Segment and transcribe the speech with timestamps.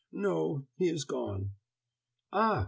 [0.11, 1.51] "No, he is gone."
[2.33, 2.59] "Ah!"